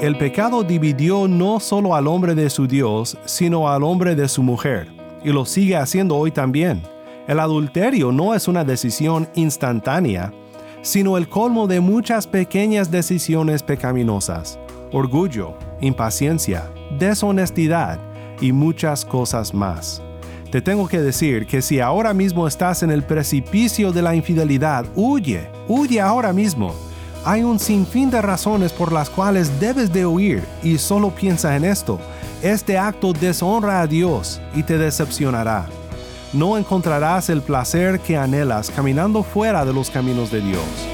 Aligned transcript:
El 0.00 0.18
pecado 0.18 0.62
dividió 0.62 1.26
no 1.28 1.60
solo 1.60 1.94
al 1.94 2.06
hombre 2.08 2.34
de 2.34 2.50
su 2.50 2.66
Dios, 2.66 3.16
sino 3.24 3.70
al 3.70 3.82
hombre 3.82 4.14
de 4.14 4.28
su 4.28 4.42
mujer, 4.42 4.92
y 5.24 5.30
lo 5.30 5.46
sigue 5.46 5.76
haciendo 5.76 6.16
hoy 6.16 6.30
también. 6.30 6.82
El 7.26 7.40
adulterio 7.40 8.12
no 8.12 8.34
es 8.34 8.46
una 8.46 8.64
decisión 8.64 9.28
instantánea, 9.34 10.32
sino 10.82 11.16
el 11.16 11.28
colmo 11.28 11.66
de 11.66 11.80
muchas 11.80 12.26
pequeñas 12.26 12.90
decisiones 12.90 13.62
pecaminosas, 13.62 14.58
orgullo, 14.92 15.54
impaciencia, 15.80 16.70
deshonestidad 16.98 17.98
y 18.42 18.52
muchas 18.52 19.06
cosas 19.06 19.54
más. 19.54 20.02
Te 20.50 20.60
tengo 20.60 20.86
que 20.86 21.00
decir 21.00 21.46
que 21.46 21.62
si 21.62 21.80
ahora 21.80 22.12
mismo 22.12 22.46
estás 22.46 22.82
en 22.82 22.90
el 22.90 23.02
precipicio 23.02 23.90
de 23.90 24.02
la 24.02 24.14
infidelidad, 24.14 24.84
huye, 24.94 25.48
huye 25.66 26.00
ahora 26.00 26.32
mismo. 26.34 26.74
Hay 27.24 27.42
un 27.42 27.58
sinfín 27.58 28.10
de 28.10 28.20
razones 28.20 28.72
por 28.72 28.92
las 28.92 29.08
cuales 29.08 29.58
debes 29.58 29.92
de 29.92 30.06
huir 30.06 30.44
y 30.62 30.78
solo 30.78 31.10
piensa 31.10 31.56
en 31.56 31.64
esto. 31.64 31.98
Este 32.42 32.76
acto 32.76 33.12
deshonra 33.12 33.80
a 33.80 33.86
Dios 33.86 34.40
y 34.54 34.62
te 34.62 34.76
decepcionará 34.76 35.66
no 36.34 36.58
encontrarás 36.58 37.30
el 37.30 37.42
placer 37.42 38.00
que 38.00 38.16
anhelas 38.16 38.70
caminando 38.70 39.22
fuera 39.22 39.64
de 39.64 39.72
los 39.72 39.88
caminos 39.88 40.32
de 40.32 40.40
Dios. 40.40 40.93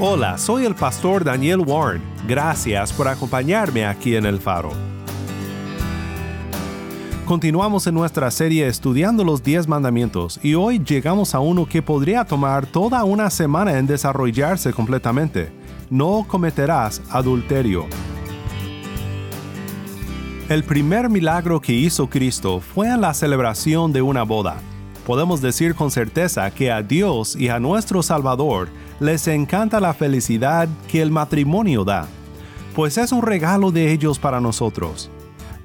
Hola, 0.00 0.38
soy 0.38 0.64
el 0.64 0.76
pastor 0.76 1.24
Daniel 1.24 1.58
Warren. 1.58 2.00
Gracias 2.28 2.92
por 2.92 3.08
acompañarme 3.08 3.84
aquí 3.84 4.14
en 4.14 4.26
el 4.26 4.38
faro. 4.38 4.70
Continuamos 7.26 7.84
en 7.88 7.94
nuestra 7.94 8.30
serie 8.30 8.68
estudiando 8.68 9.24
los 9.24 9.42
10 9.42 9.66
mandamientos 9.66 10.38
y 10.40 10.54
hoy 10.54 10.78
llegamos 10.78 11.34
a 11.34 11.40
uno 11.40 11.66
que 11.66 11.82
podría 11.82 12.24
tomar 12.24 12.64
toda 12.66 13.02
una 13.02 13.28
semana 13.28 13.76
en 13.76 13.88
desarrollarse 13.88 14.72
completamente. 14.72 15.50
No 15.90 16.24
cometerás 16.28 17.02
adulterio. 17.10 17.86
El 20.48 20.62
primer 20.62 21.10
milagro 21.10 21.60
que 21.60 21.72
hizo 21.72 22.08
Cristo 22.08 22.60
fue 22.60 22.86
en 22.86 23.00
la 23.00 23.14
celebración 23.14 23.92
de 23.92 24.02
una 24.02 24.22
boda. 24.22 24.58
Podemos 25.04 25.40
decir 25.40 25.74
con 25.74 25.90
certeza 25.90 26.48
que 26.52 26.70
a 26.70 26.82
Dios 26.82 27.34
y 27.34 27.48
a 27.48 27.58
nuestro 27.58 28.00
Salvador 28.04 28.68
les 29.00 29.28
encanta 29.28 29.80
la 29.80 29.94
felicidad 29.94 30.68
que 30.88 31.00
el 31.00 31.10
matrimonio 31.10 31.84
da, 31.84 32.06
pues 32.74 32.98
es 32.98 33.12
un 33.12 33.22
regalo 33.22 33.70
de 33.70 33.92
ellos 33.92 34.18
para 34.18 34.40
nosotros. 34.40 35.10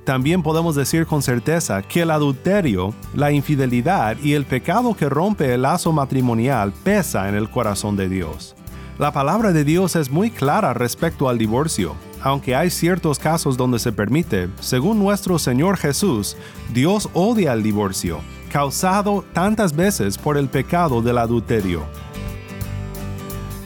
También 0.03 0.43
podemos 0.43 0.75
decir 0.75 1.05
con 1.05 1.21
certeza 1.21 1.81
que 1.81 2.01
el 2.01 2.11
adulterio, 2.11 2.93
la 3.13 3.31
infidelidad 3.31 4.17
y 4.21 4.33
el 4.33 4.45
pecado 4.45 4.93
que 4.95 5.07
rompe 5.07 5.53
el 5.53 5.61
lazo 5.61 5.93
matrimonial 5.93 6.73
pesa 6.83 7.29
en 7.29 7.35
el 7.35 7.49
corazón 7.49 7.95
de 7.95 8.09
Dios. 8.09 8.55
La 8.99 9.11
palabra 9.11 9.53
de 9.53 9.63
Dios 9.63 9.95
es 9.95 10.11
muy 10.11 10.29
clara 10.29 10.73
respecto 10.73 11.29
al 11.29 11.37
divorcio, 11.37 11.95
aunque 12.21 12.55
hay 12.55 12.69
ciertos 12.69 13.17
casos 13.17 13.57
donde 13.57 13.79
se 13.79 13.91
permite, 13.91 14.49
según 14.59 14.99
nuestro 14.99 15.39
Señor 15.39 15.77
Jesús, 15.77 16.37
Dios 16.73 17.09
odia 17.13 17.53
el 17.53 17.63
divorcio, 17.63 18.19
causado 18.51 19.23
tantas 19.33 19.75
veces 19.75 20.17
por 20.17 20.37
el 20.37 20.47
pecado 20.47 21.01
del 21.01 21.17
adulterio. 21.17 21.83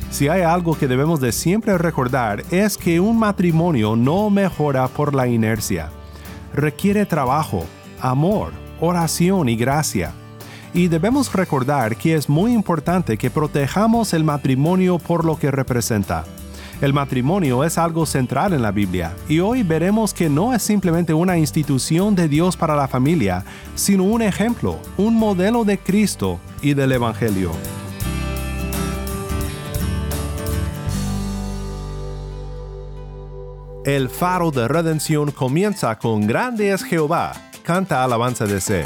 Si 0.10 0.30
hay 0.30 0.42
algo 0.42 0.78
que 0.78 0.88
debemos 0.88 1.20
de 1.20 1.32
siempre 1.32 1.78
recordar 1.78 2.44
es 2.50 2.78
que 2.78 3.00
un 3.00 3.20
matrimonio 3.20 3.96
no 3.96 4.30
mejora 4.30 4.88
por 4.88 5.14
la 5.14 5.28
inercia. 5.28 5.90
Requiere 6.54 7.06
trabajo, 7.06 7.66
amor, 8.00 8.52
oración 8.80 9.50
y 9.50 9.56
gracia. 9.56 10.14
Y 10.74 10.88
debemos 10.88 11.32
recordar 11.34 11.98
que 11.98 12.16
es 12.16 12.30
muy 12.30 12.54
importante 12.54 13.18
que 13.18 13.30
protejamos 13.30 14.14
el 14.14 14.24
matrimonio 14.24 14.98
por 14.98 15.26
lo 15.26 15.38
que 15.38 15.52
representa. 15.52 16.24
El 16.80 16.94
matrimonio 16.94 17.64
es 17.64 17.78
algo 17.78 18.06
central 18.06 18.54
en 18.54 18.62
la 18.62 18.72
Biblia 18.72 19.14
y 19.28 19.40
hoy 19.40 19.64
veremos 19.64 20.14
que 20.14 20.30
no 20.30 20.54
es 20.54 20.62
simplemente 20.62 21.14
una 21.14 21.38
institución 21.38 22.14
de 22.14 22.28
Dios 22.28 22.56
para 22.56 22.76
la 22.76 22.88
familia, 22.88 23.44
sino 23.74 24.04
un 24.04 24.22
ejemplo, 24.22 24.78
un 24.96 25.16
modelo 25.16 25.64
de 25.64 25.80
Cristo 25.80 26.40
y 26.62 26.76
del 26.76 26.92
Evangelio. 26.92 27.52
El 33.88 34.10
faro 34.10 34.52
de 34.52 34.68
redención 34.68 35.32
comienza 35.32 35.98
con 35.98 36.28
Grande 36.28 36.74
es 36.74 36.84
Jehová, 36.84 37.32
canta 37.64 38.04
alabanza 38.04 38.46
de 38.46 38.60
C. 38.60 38.84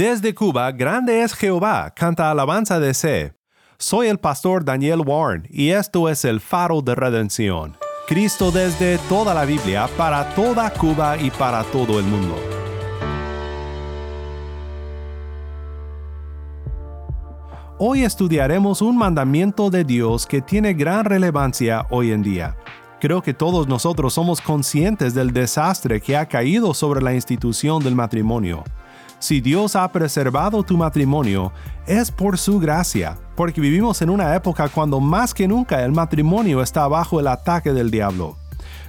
Desde 0.00 0.34
Cuba, 0.34 0.72
grande 0.72 1.22
es 1.22 1.34
Jehová, 1.34 1.92
canta 1.94 2.30
alabanza 2.30 2.80
de 2.80 2.94
C. 2.94 3.34
Soy 3.76 4.06
el 4.06 4.18
pastor 4.18 4.64
Daniel 4.64 5.02
Warren 5.04 5.46
y 5.50 5.72
esto 5.72 6.08
es 6.08 6.24
el 6.24 6.40
faro 6.40 6.80
de 6.80 6.94
redención. 6.94 7.76
Cristo 8.08 8.50
desde 8.50 8.96
toda 9.10 9.34
la 9.34 9.44
Biblia, 9.44 9.90
para 9.98 10.34
toda 10.34 10.70
Cuba 10.70 11.18
y 11.18 11.30
para 11.30 11.64
todo 11.64 11.98
el 11.98 12.06
mundo. 12.06 12.34
Hoy 17.76 18.02
estudiaremos 18.02 18.80
un 18.80 18.96
mandamiento 18.96 19.68
de 19.68 19.84
Dios 19.84 20.24
que 20.24 20.40
tiene 20.40 20.72
gran 20.72 21.04
relevancia 21.04 21.84
hoy 21.90 22.12
en 22.12 22.22
día. 22.22 22.56
Creo 23.00 23.20
que 23.20 23.34
todos 23.34 23.68
nosotros 23.68 24.14
somos 24.14 24.40
conscientes 24.40 25.12
del 25.12 25.34
desastre 25.34 26.00
que 26.00 26.16
ha 26.16 26.24
caído 26.24 26.72
sobre 26.72 27.02
la 27.02 27.12
institución 27.12 27.84
del 27.84 27.94
matrimonio. 27.94 28.64
Si 29.20 29.42
Dios 29.42 29.76
ha 29.76 29.86
preservado 29.92 30.62
tu 30.62 30.78
matrimonio, 30.78 31.52
es 31.86 32.10
por 32.10 32.38
su 32.38 32.58
gracia, 32.58 33.18
porque 33.36 33.60
vivimos 33.60 34.00
en 34.00 34.08
una 34.08 34.34
época 34.34 34.66
cuando 34.70 34.98
más 34.98 35.34
que 35.34 35.46
nunca 35.46 35.84
el 35.84 35.92
matrimonio 35.92 36.62
está 36.62 36.88
bajo 36.88 37.20
el 37.20 37.26
ataque 37.26 37.74
del 37.74 37.90
diablo. 37.90 38.38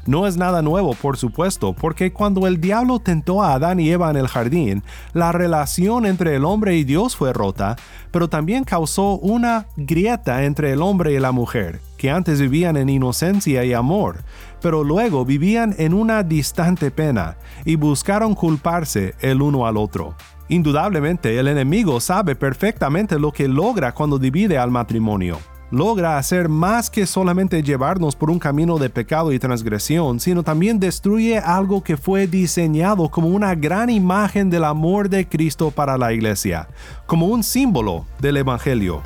No 0.06 0.25
es 0.25 0.38
nada 0.38 0.62
nuevo, 0.62 0.94
por 0.94 1.18
supuesto, 1.18 1.74
porque 1.74 2.13
cuando 2.13 2.48
el 2.48 2.62
diablo 2.62 3.00
tentó 3.00 3.44
a 3.44 3.54
Adán 3.54 3.81
y 3.81 3.89
Eva 3.89 4.10
en 4.10 4.16
el 4.16 4.30
jardín, 4.30 4.83
la 5.13 5.33
relación 5.33 6.06
entre 6.06 6.38
el 6.38 6.45
hombre 6.45 6.78
y 6.78 6.86
Dios 6.86 7.16
fue 7.18 7.33
rota, 7.33 7.75
pero 8.10 8.30
también 8.30 8.63
causó 8.63 9.18
una 9.18 9.68
grieta 9.75 10.45
entre 10.45 10.72
el 10.72 10.81
hombre 10.81 11.12
y 11.12 11.19
la 11.19 11.33
mujer, 11.33 11.81
que 11.98 12.10
antes 12.10 12.39
vivían 12.39 12.78
en 12.78 12.88
inocencia 12.89 13.66
y 13.66 13.74
amor, 13.74 14.24
pero 14.62 14.84
luego 14.84 15.25
vivían 15.25 15.75
en 15.78 15.94
una 15.94 16.24
distante 16.24 16.92
pena 16.92 17.38
y 17.66 17.75
buscaron 17.75 18.36
culparse 18.36 19.16
el 19.22 19.42
uno 19.42 19.66
al 19.66 19.78
otro. 19.78 20.16
Indudablemente 20.48 21.40
el 21.40 21.48
enemigo 21.48 22.00
sabe 22.00 22.36
perfectamente 22.36 23.18
lo 23.19 23.31
que 23.31 23.48
logra 23.48 23.94
cuando 23.94 24.19
divide 24.19 24.58
al 24.58 24.72
matrimonio 24.72 25.38
logra 25.72 26.18
hacer 26.18 26.50
más 26.50 26.90
que 26.90 27.06
solamente 27.06 27.63
llevarnos 27.63 28.16
por 28.16 28.30
un 28.30 28.40
camino 28.40 28.78
de 28.78 28.90
pecado 28.90 29.31
y 29.31 29.40
transgresión, 29.40 30.19
sino 30.19 30.44
también 30.44 30.80
destruye 30.80 31.40
algo 31.40 31.81
que 31.81 31.98
fue 31.98 32.28
diseñado 32.28 33.10
como 33.10 33.30
una 33.30 33.56
gran 33.56 33.90
imagen 33.90 34.50
del 34.50 34.66
amor 34.66 35.10
de 35.10 35.28
Cristo 35.28 35.72
para 35.72 35.98
la 35.98 36.14
iglesia, 36.14 36.68
como 37.06 37.28
un 37.28 37.42
símbolo 37.42 38.06
del 38.19 38.38
Evangelio. 38.38 39.02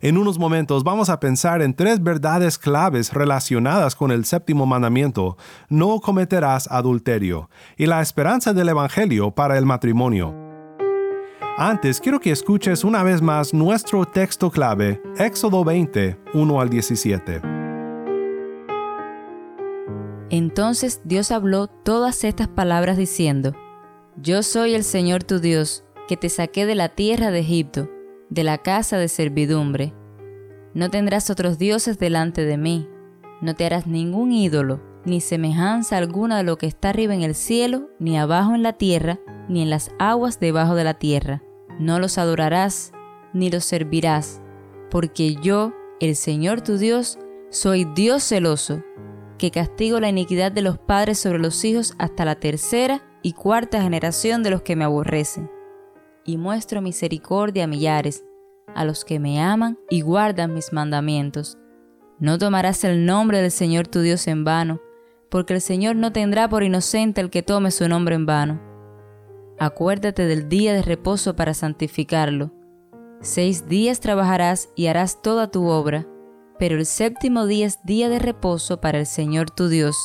En 0.00 0.16
unos 0.16 0.38
momentos 0.38 0.84
vamos 0.84 1.10
a 1.10 1.18
pensar 1.18 1.60
en 1.60 1.74
tres 1.74 2.02
verdades 2.02 2.56
claves 2.56 3.12
relacionadas 3.12 3.96
con 3.96 4.12
el 4.12 4.24
séptimo 4.24 4.64
mandamiento, 4.64 5.36
no 5.68 6.00
cometerás 6.00 6.68
adulterio, 6.70 7.50
y 7.76 7.86
la 7.86 8.00
esperanza 8.00 8.52
del 8.52 8.68
Evangelio 8.68 9.32
para 9.32 9.58
el 9.58 9.66
matrimonio. 9.66 10.34
Antes, 11.56 12.00
quiero 12.00 12.20
que 12.20 12.30
escuches 12.30 12.84
una 12.84 13.02
vez 13.02 13.20
más 13.20 13.52
nuestro 13.52 14.04
texto 14.04 14.52
clave, 14.52 15.02
Éxodo 15.18 15.64
20, 15.64 16.16
1 16.32 16.60
al 16.60 16.70
17. 16.70 17.42
Entonces 20.30 21.00
Dios 21.04 21.32
habló 21.32 21.66
todas 21.66 22.22
estas 22.22 22.46
palabras 22.46 22.96
diciendo, 22.96 23.56
Yo 24.16 24.44
soy 24.44 24.74
el 24.74 24.84
Señor 24.84 25.24
tu 25.24 25.40
Dios, 25.40 25.84
que 26.06 26.16
te 26.16 26.28
saqué 26.28 26.64
de 26.66 26.76
la 26.76 26.90
tierra 26.90 27.32
de 27.32 27.40
Egipto, 27.40 27.90
de 28.30 28.44
la 28.44 28.58
casa 28.58 28.98
de 28.98 29.08
servidumbre. 29.08 29.94
No 30.74 30.90
tendrás 30.90 31.30
otros 31.30 31.58
dioses 31.58 31.98
delante 31.98 32.44
de 32.44 32.56
mí, 32.56 32.88
no 33.40 33.54
te 33.54 33.64
harás 33.66 33.86
ningún 33.86 34.32
ídolo, 34.32 34.80
ni 35.04 35.20
semejanza 35.20 35.96
alguna 35.96 36.38
de 36.38 36.42
lo 36.42 36.58
que 36.58 36.66
está 36.66 36.90
arriba 36.90 37.14
en 37.14 37.22
el 37.22 37.34
cielo, 37.34 37.88
ni 37.98 38.18
abajo 38.18 38.54
en 38.54 38.62
la 38.62 38.74
tierra, 38.74 39.18
ni 39.48 39.62
en 39.62 39.70
las 39.70 39.92
aguas 39.98 40.40
debajo 40.40 40.74
de 40.74 40.84
la 40.84 40.94
tierra. 40.94 41.42
No 41.78 41.98
los 41.98 42.18
adorarás 42.18 42.92
ni 43.32 43.50
los 43.50 43.64
servirás, 43.64 44.42
porque 44.90 45.36
yo, 45.36 45.72
el 46.00 46.16
Señor 46.16 46.60
tu 46.60 46.78
Dios, 46.78 47.18
soy 47.50 47.84
Dios 47.84 48.22
celoso, 48.24 48.82
que 49.38 49.50
castigo 49.50 50.00
la 50.00 50.08
iniquidad 50.08 50.52
de 50.52 50.62
los 50.62 50.78
padres 50.78 51.18
sobre 51.18 51.38
los 51.38 51.64
hijos 51.64 51.94
hasta 51.98 52.24
la 52.24 52.34
tercera 52.34 53.02
y 53.22 53.32
cuarta 53.32 53.82
generación 53.82 54.42
de 54.42 54.50
los 54.50 54.62
que 54.62 54.76
me 54.76 54.84
aborrecen, 54.84 55.50
y 56.28 56.36
muestro 56.36 56.82
misericordia 56.82 57.64
a 57.64 57.66
millares, 57.66 58.22
a 58.74 58.84
los 58.84 59.06
que 59.06 59.18
me 59.18 59.40
aman 59.40 59.78
y 59.88 60.02
guardan 60.02 60.52
mis 60.52 60.74
mandamientos. 60.74 61.56
No 62.18 62.36
tomarás 62.36 62.84
el 62.84 63.06
nombre 63.06 63.40
del 63.40 63.50
Señor 63.50 63.88
tu 63.88 64.02
Dios 64.02 64.28
en 64.28 64.44
vano, 64.44 64.78
porque 65.30 65.54
el 65.54 65.62
Señor 65.62 65.96
no 65.96 66.12
tendrá 66.12 66.46
por 66.46 66.62
inocente 66.62 67.22
el 67.22 67.30
que 67.30 67.42
tome 67.42 67.70
su 67.70 67.88
nombre 67.88 68.14
en 68.14 68.26
vano 68.26 68.60
Acuérdate 69.58 70.26
del 70.26 70.50
día 70.50 70.74
de 70.74 70.82
reposo 70.82 71.34
para 71.34 71.54
santificarlo. 71.54 72.52
Seis 73.22 73.66
días 73.66 73.98
trabajarás 73.98 74.68
y 74.76 74.86
harás 74.86 75.22
toda 75.22 75.50
tu 75.50 75.66
obra, 75.66 76.06
pero 76.58 76.76
el 76.76 76.84
séptimo 76.84 77.46
día 77.46 77.66
es 77.66 77.82
día 77.84 78.10
de 78.10 78.18
reposo 78.18 78.82
para 78.82 78.98
el 78.98 79.06
Señor 79.06 79.50
tu 79.50 79.68
Dios. 79.68 79.96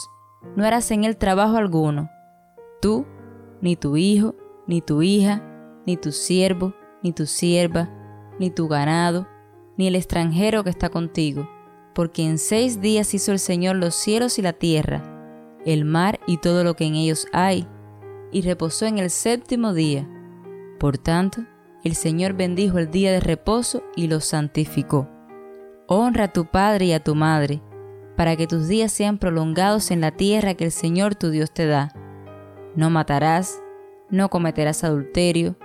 No 0.56 0.66
harás 0.66 0.90
en 0.90 1.04
él 1.04 1.18
trabajo 1.18 1.58
alguno. 1.58 2.10
Tú, 2.82 3.06
ni 3.62 3.76
tu 3.76 3.98
hijo, 3.98 4.36
ni 4.68 4.82
tu 4.82 5.04
hija, 5.04 5.44
ni 5.86 5.98
tu 5.98 6.12
siervo, 6.12 6.74
ni 7.02 7.12
tu 7.12 7.26
sierva, 7.26 7.90
ni 8.40 8.50
tu 8.50 8.68
ganado, 8.68 9.28
ni 9.78 9.88
el 9.88 9.96
extranjero 9.96 10.64
que 10.64 10.70
está 10.70 10.90
contigo, 10.90 11.50
porque 11.94 12.24
en 12.24 12.38
seis 12.38 12.82
días 12.82 13.14
hizo 13.14 13.32
el 13.32 13.40
Señor 13.40 13.76
los 13.76 13.96
cielos 13.96 14.40
y 14.40 14.42
la 14.42 14.54
tierra, 14.54 15.60
el 15.66 15.86
mar 15.86 16.20
y 16.28 16.38
todo 16.38 16.64
lo 16.64 16.76
que 16.76 16.86
en 16.86 16.96
ellos 16.96 17.28
hay, 17.34 17.68
y 18.32 18.42
reposó 18.42 18.86
en 18.86 18.98
el 18.98 19.10
séptimo 19.10 19.74
día. 19.74 20.10
Por 20.80 20.98
tanto, 20.98 21.44
el 21.84 21.96
Señor 21.96 22.34
bendijo 22.34 22.80
el 22.80 22.90
día 22.90 23.12
de 23.12 23.20
reposo 23.20 23.84
y 23.96 24.08
lo 24.08 24.22
santificó. 24.22 25.10
Honra 25.88 26.26
a 26.26 26.34
tu 26.34 26.46
padre 26.46 26.86
y 26.86 26.94
a 26.94 27.04
tu 27.04 27.14
madre, 27.14 27.62
para 28.16 28.36
que 28.36 28.48
tus 28.48 28.68
días 28.68 28.92
sean 28.92 29.18
prolongados 29.18 29.92
en 29.92 30.02
la 30.02 30.12
tierra 30.12 30.54
que 30.54 30.66
el 30.66 30.72
Señor 30.72 31.16
tu 31.16 31.30
Dios 31.30 31.52
te 31.52 31.66
da. 31.66 31.94
No 32.76 32.90
matarás, 32.90 33.62
no 34.10 34.30
cometerás 34.30 34.84
adulterio, 34.84 35.58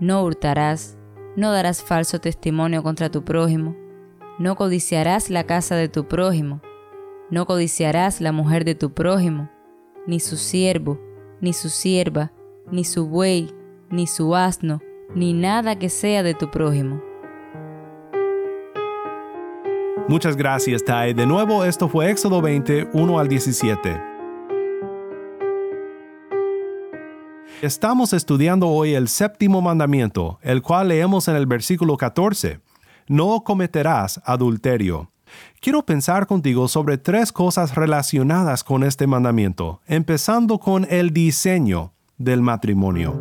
no 0.00 0.22
hurtarás, 0.22 0.96
no 1.36 1.52
darás 1.52 1.82
falso 1.82 2.20
testimonio 2.20 2.82
contra 2.82 3.10
tu 3.10 3.24
prójimo, 3.24 3.76
no 4.38 4.56
codiciarás 4.56 5.30
la 5.30 5.44
casa 5.44 5.74
de 5.76 5.88
tu 5.88 6.06
prójimo, 6.06 6.60
no 7.30 7.46
codiciarás 7.46 8.20
la 8.20 8.32
mujer 8.32 8.64
de 8.64 8.74
tu 8.74 8.92
prójimo, 8.92 9.50
ni 10.06 10.20
su 10.20 10.36
siervo, 10.36 11.00
ni 11.40 11.52
su 11.52 11.68
sierva, 11.68 12.32
ni 12.70 12.84
su 12.84 13.08
buey, 13.08 13.50
ni 13.90 14.06
su 14.06 14.34
asno, 14.34 14.80
ni 15.14 15.32
nada 15.32 15.78
que 15.78 15.88
sea 15.88 16.22
de 16.22 16.34
tu 16.34 16.50
prójimo. 16.50 17.02
Muchas 20.08 20.36
gracias, 20.36 20.82
Tai. 20.84 21.12
De 21.12 21.26
nuevo, 21.26 21.64
esto 21.64 21.88
fue 21.88 22.10
Éxodo 22.10 22.40
20, 22.40 22.90
1 22.94 23.18
al 23.18 23.28
17. 23.28 24.07
Estamos 27.60 28.12
estudiando 28.12 28.68
hoy 28.68 28.94
el 28.94 29.08
séptimo 29.08 29.60
mandamiento, 29.60 30.38
el 30.42 30.62
cual 30.62 30.88
leemos 30.88 31.26
en 31.26 31.34
el 31.34 31.46
versículo 31.46 31.96
14. 31.96 32.60
No 33.08 33.42
cometerás 33.42 34.20
adulterio. 34.24 35.10
Quiero 35.60 35.84
pensar 35.84 36.28
contigo 36.28 36.68
sobre 36.68 36.98
tres 36.98 37.32
cosas 37.32 37.74
relacionadas 37.74 38.62
con 38.62 38.84
este 38.84 39.08
mandamiento, 39.08 39.80
empezando 39.88 40.60
con 40.60 40.86
el 40.88 41.12
diseño 41.12 41.94
del 42.16 42.42
matrimonio. 42.42 43.20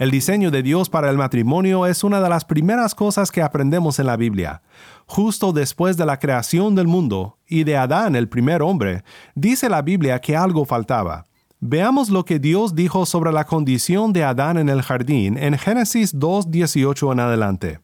El 0.00 0.10
diseño 0.10 0.50
de 0.50 0.64
Dios 0.64 0.90
para 0.90 1.10
el 1.10 1.16
matrimonio 1.16 1.86
es 1.86 2.02
una 2.02 2.20
de 2.20 2.28
las 2.28 2.44
primeras 2.44 2.96
cosas 2.96 3.30
que 3.30 3.40
aprendemos 3.40 4.00
en 4.00 4.06
la 4.06 4.16
Biblia. 4.16 4.62
Justo 5.06 5.52
después 5.52 5.96
de 5.96 6.06
la 6.06 6.18
creación 6.18 6.74
del 6.74 6.88
mundo 6.88 7.38
y 7.46 7.62
de 7.62 7.76
Adán, 7.76 8.16
el 8.16 8.28
primer 8.28 8.62
hombre, 8.62 9.04
dice 9.36 9.68
la 9.68 9.80
Biblia 9.80 10.18
que 10.18 10.36
algo 10.36 10.64
faltaba. 10.64 11.28
Veamos 11.64 12.10
lo 12.10 12.24
que 12.24 12.40
Dios 12.40 12.74
dijo 12.74 13.06
sobre 13.06 13.30
la 13.30 13.44
condición 13.44 14.12
de 14.12 14.24
Adán 14.24 14.58
en 14.58 14.68
el 14.68 14.82
jardín 14.82 15.38
en 15.38 15.56
Génesis 15.56 16.12
2.18 16.12 17.12
en 17.12 17.20
adelante. 17.20 17.78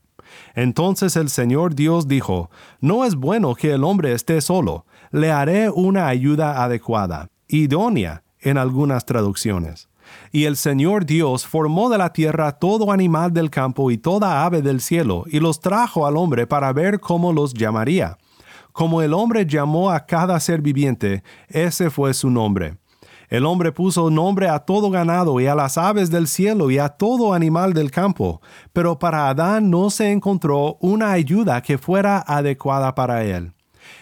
Entonces 0.57 1.15
el 1.15 1.29
Señor 1.29 1.77
Dios 1.77 2.09
dijo, 2.09 2.51
No 2.81 3.05
es 3.05 3.15
bueno 3.15 3.55
que 3.55 3.71
el 3.71 3.85
hombre 3.85 4.15
esté 4.15 4.41
solo, 4.41 4.85
le 5.13 5.31
haré 5.31 5.71
una 5.71 6.09
ayuda 6.09 6.65
adecuada, 6.65 7.31
idónea 7.47 8.25
en 8.41 8.59
algunas 8.59 9.07
traducciones. 9.07 9.89
Y 10.33 10.47
el 10.47 10.57
Señor 10.57 11.07
Dios 11.07 11.47
formó 11.47 11.89
de 11.89 11.99
la 11.99 12.13
tierra 12.13 12.51
todo 12.51 12.91
animal 12.91 13.33
del 13.33 13.49
campo 13.49 13.93
y 13.93 13.97
toda 13.97 14.45
ave 14.45 14.61
del 14.61 14.81
cielo, 14.81 15.23
y 15.29 15.39
los 15.39 15.61
trajo 15.61 16.05
al 16.05 16.17
hombre 16.17 16.49
para 16.49 16.73
ver 16.73 16.99
cómo 16.99 17.33
los 17.33 17.55
llamaría. 17.55 18.19
Como 18.73 19.03
el 19.03 19.15
hombre 19.15 19.47
llamó 19.47 19.93
a 19.93 20.05
cada 20.05 20.41
ser 20.41 20.63
viviente, 20.63 21.23
ese 21.49 21.91
fue 21.91 22.13
su 22.13 22.29
nombre. 22.29 22.77
El 23.29 23.45
hombre 23.45 23.73
puso 23.73 24.11
nombre 24.11 24.49
a 24.49 24.61
todo 24.61 24.91
ganado 24.91 25.39
y 25.39 25.47
a 25.47 25.55
las 25.55 25.77
aves 25.77 26.11
del 26.11 26.27
cielo 26.29 26.71
y 26.71 26.79
a 26.79 26.89
todo 26.89 27.35
animal 27.35 27.75
del 27.75 27.91
campo, 27.91 28.41
pero 28.73 28.99
para 28.99 29.29
Adán 29.29 29.71
no 29.71 29.91
se 29.91 30.13
encontró 30.13 30.79
una 30.81 31.13
ayuda 31.13 31.61
que 31.61 31.77
fuera 31.77 32.25
adecuada 32.27 32.95
para 32.95 33.25
él. 33.25 33.53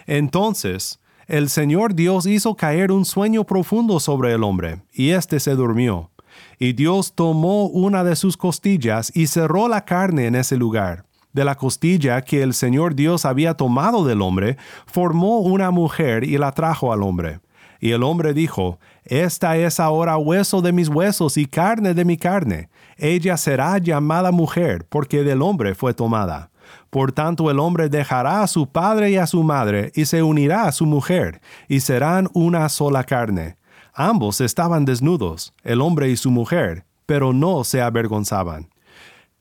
Entonces, 0.07 1.01
el 1.27 1.49
Señor 1.49 1.95
Dios 1.95 2.25
hizo 2.27 2.55
caer 2.55 2.93
un 2.93 3.05
sueño 3.05 3.43
profundo 3.45 3.99
sobre 3.99 4.33
el 4.33 4.45
hombre, 4.45 4.83
y 4.93 5.11
éste 5.11 5.41
se 5.41 5.57
durmió. 5.57 6.13
Y 6.59 6.73
Dios 6.75 7.15
tomó 7.15 7.67
una 7.67 8.05
de 8.05 8.15
sus 8.15 8.37
costillas 8.37 9.11
y 9.15 9.27
cerró 9.27 9.67
la 9.67 9.85
carne 9.85 10.27
en 10.27 10.37
ese 10.37 10.57
lugar. 10.57 11.05
De 11.33 11.45
la 11.45 11.57
costilla 11.57 12.23
que 12.23 12.43
el 12.43 12.55
Señor 12.55 12.95
Dios 12.95 13.25
había 13.25 13.55
tomado 13.55 14.05
del 14.07 14.23
hombre, 14.23 14.57
formó 14.87 15.41
una 15.41 15.71
mujer 15.71 16.25
y 16.25 16.39
la 16.39 16.53
trajo 16.53 16.93
al 16.93 17.03
hombre. 17.03 17.41
Y 17.81 17.93
el 17.93 18.03
hombre 18.03 18.35
dijo, 18.35 18.79
Esta 19.05 19.57
es 19.57 19.81
ahora 19.81 20.17
hueso 20.17 20.63
de 20.63 20.73
mis 20.73 20.89
huesos 20.89 21.37
y 21.37 21.47
carne 21.47 21.95
de 21.95 22.05
mi 22.05 22.17
carne. 22.17 22.69
Ella 22.97 23.37
será 23.37 23.79
llamada 23.79 24.33
mujer, 24.33 24.87
porque 24.89 25.23
del 25.23 25.43
hombre 25.43 25.75
fue 25.75 25.95
tomada. 25.95 26.51
Por 26.91 27.13
tanto 27.13 27.51
el 27.51 27.59
hombre 27.59 27.89
dejará 27.89 28.43
a 28.43 28.47
su 28.47 28.69
padre 28.69 29.11
y 29.11 29.17
a 29.17 29.27
su 29.27 29.43
madre, 29.43 29.93
y 29.95 30.07
se 30.07 30.23
unirá 30.23 30.65
a 30.65 30.73
su 30.73 30.87
mujer, 30.87 31.41
y 31.69 31.81
serán 31.81 32.29
una 32.33 32.69
sola 32.69 33.05
carne. 33.05 33.57
Ambos 33.93 34.41
estaban 34.41 34.85
desnudos, 34.85 35.55
el 35.63 35.81
hombre 35.81 36.11
y 36.11 36.17
su 36.17 36.31
mujer, 36.31 36.85
pero 37.07 37.33
no 37.33 37.65
se 37.65 37.81
avergonzaban. 37.81 38.69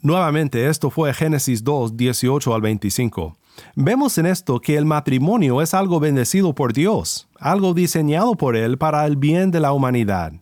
Nuevamente, 0.02 0.68
esto 0.68 0.90
fue 0.90 1.14
Génesis 1.14 1.64
2, 1.64 1.98
18 1.98 2.54
al 2.54 2.62
25. 2.62 3.38
Vemos 3.76 4.18
en 4.18 4.26
esto 4.26 4.60
que 4.60 4.78
el 4.78 4.86
matrimonio 4.86 5.62
es 5.62 5.74
algo 5.74 6.00
bendecido 6.00 6.54
por 6.54 6.74
Dios, 6.74 7.28
algo 7.40 7.74
diseñado 7.74 8.36
por 8.36 8.56
Él 8.56 8.78
para 8.78 9.06
el 9.06 9.16
bien 9.18 9.52
de 9.52 9.60
la 9.60 9.74
humanidad. 9.74 10.34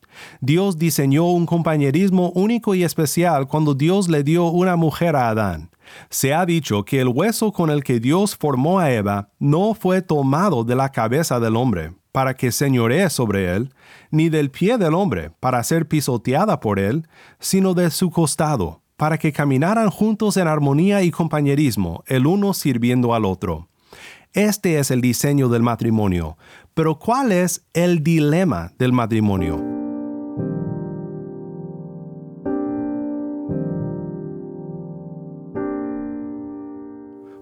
Dios 0.41 0.77
diseñó 0.77 1.25
un 1.25 1.45
compañerismo 1.45 2.31
único 2.31 2.75
y 2.75 2.83
especial 2.83 3.47
cuando 3.47 3.73
Dios 3.73 4.09
le 4.09 4.23
dio 4.23 4.45
una 4.45 4.75
mujer 4.75 5.15
a 5.15 5.29
Adán. 5.29 5.69
Se 6.09 6.33
ha 6.33 6.45
dicho 6.45 6.85
que 6.85 7.01
el 7.01 7.07
hueso 7.07 7.51
con 7.51 7.69
el 7.69 7.83
que 7.83 7.99
Dios 7.99 8.35
formó 8.35 8.79
a 8.79 8.91
Eva 8.91 9.29
no 9.39 9.73
fue 9.73 10.01
tomado 10.01 10.63
de 10.63 10.75
la 10.75 10.89
cabeza 10.89 11.39
del 11.39 11.55
hombre, 11.55 11.93
para 12.11 12.35
que 12.35 12.51
señoree 12.51 13.09
sobre 13.09 13.55
él, 13.55 13.73
ni 14.11 14.29
del 14.29 14.51
pie 14.51 14.77
del 14.77 14.93
hombre, 14.93 15.31
para 15.39 15.63
ser 15.63 15.87
pisoteada 15.87 16.59
por 16.59 16.79
él, 16.79 17.07
sino 17.39 17.73
de 17.73 17.89
su 17.89 18.11
costado, 18.11 18.82
para 18.97 19.17
que 19.17 19.33
caminaran 19.33 19.89
juntos 19.89 20.37
en 20.37 20.47
armonía 20.47 21.01
y 21.01 21.11
compañerismo, 21.11 22.03
el 22.07 22.27
uno 22.27 22.53
sirviendo 22.53 23.13
al 23.13 23.25
otro. 23.25 23.67
Este 24.33 24.79
es 24.79 24.91
el 24.91 25.01
diseño 25.01 25.49
del 25.49 25.61
matrimonio, 25.61 26.37
pero 26.73 26.97
¿cuál 26.97 27.31
es 27.31 27.65
el 27.73 28.03
dilema 28.03 28.71
del 28.79 28.91
matrimonio? 28.93 29.73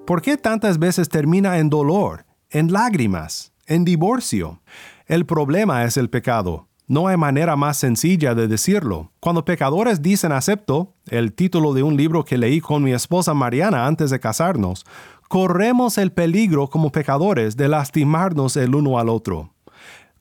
¿Por 0.06 0.22
qué 0.22 0.36
tantas 0.36 0.78
veces 0.78 1.08
termina 1.08 1.60
en 1.60 1.70
dolor, 1.70 2.26
en 2.50 2.74
lágrimas, 2.74 3.54
en 3.66 3.86
divorcio? 3.86 4.62
El 5.06 5.26
problema 5.26 5.86
es 5.86 5.96
el 5.96 6.10
pecado. 6.10 6.68
No 6.92 7.08
hay 7.08 7.16
manera 7.16 7.56
más 7.56 7.78
sencilla 7.78 8.36
de 8.36 8.50
decirlo. 8.50 9.14
Cuando 9.22 9.46
pecadores 9.46 10.02
dicen 10.02 10.34
acepto, 10.34 10.94
el 11.08 11.32
título 11.32 11.74
de 11.74 11.84
un 11.84 11.96
libro 11.96 12.26
que 12.26 12.38
leí 12.38 12.60
con 12.60 12.84
mi 12.84 12.92
esposa 12.92 13.34
Mariana 13.34 13.88
antes 13.88 14.10
de 14.10 14.20
casarnos, 14.20 14.86
corremos 15.30 15.98
el 15.98 16.12
peligro 16.12 16.70
como 16.70 16.92
pecadores 16.92 17.56
de 17.56 17.70
lastimarnos 17.70 18.58
el 18.58 18.76
uno 18.76 19.00
al 19.00 19.08
otro. 19.08 19.54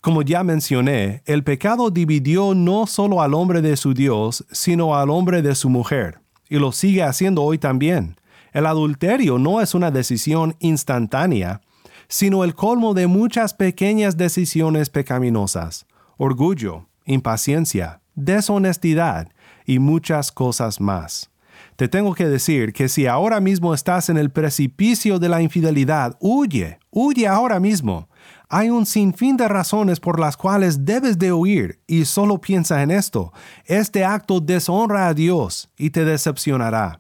Como 0.01 0.23
ya 0.23 0.45
mencioné, 0.45 1.25
el 1.27 1.43
pecado 1.43 1.91
dividió 1.91 2.55
no 2.55 2.87
solo 2.87 3.21
al 3.21 3.35
hombre 3.35 3.63
de 3.63 3.77
su 3.77 3.93
Dios, 3.93 4.47
sino 4.53 4.95
al 4.95 5.11
hombre 5.11 5.43
de 5.43 5.57
su 5.57 5.69
mujer, 5.69 6.21
y 6.49 6.61
lo 6.61 6.71
sigue 6.71 7.03
haciendo 7.03 7.43
hoy 7.43 7.59
también. 7.59 8.15
El 8.53 8.67
adulterio 8.67 9.39
no 9.39 9.61
es 9.61 9.75
una 9.75 9.91
decisión 9.91 10.55
instantánea, 10.61 11.63
sino 12.07 12.45
el 12.45 12.55
colmo 12.55 12.95
de 12.95 13.09
muchas 13.09 13.55
pequeñas 13.55 14.17
decisiones 14.17 14.89
pecaminosas, 14.89 15.87
orgullo, 16.23 16.87
impaciencia, 17.07 18.03
deshonestidad 18.15 19.29
y 19.65 19.79
muchas 19.79 20.31
cosas 20.31 20.79
más. 20.79 21.31
Te 21.77 21.89
tengo 21.89 22.13
que 22.13 22.29
decir 22.29 22.75
que 22.75 22.91
si 22.91 23.07
ahora 23.07 23.41
mismo 23.41 23.73
estás 23.73 24.11
en 24.11 24.19
el 24.19 24.31
precipicio 24.31 25.19
de 25.19 25.31
la 25.31 25.41
infidelidad, 25.41 26.19
huye, 26.21 26.79
huye 26.91 27.27
ahora 27.27 27.59
mismo. 27.59 28.11
Hay 28.51 28.69
un 28.69 28.85
sinfín 28.85 29.39
de 29.39 29.49
razones 29.49 29.99
por 29.99 30.21
las 30.21 30.37
cuales 30.37 30.85
debes 30.85 31.19
de 31.19 31.33
huir 31.33 31.81
y 31.87 32.05
solo 32.05 32.39
piensa 32.39 32.83
en 32.83 32.91
esto. 32.91 33.33
Este 33.65 34.05
acto 34.05 34.41
deshonra 34.41 35.09
a 35.09 35.15
Dios 35.15 35.71
y 35.79 35.89
te 35.89 36.05
decepcionará 36.05 36.99